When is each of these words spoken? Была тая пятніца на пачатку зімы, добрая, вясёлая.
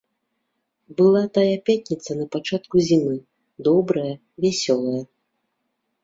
Была 0.99 1.19
тая 1.35 1.57
пятніца 1.69 2.11
на 2.21 2.25
пачатку 2.35 2.75
зімы, 2.87 3.13
добрая, 3.67 4.13
вясёлая. 4.47 5.03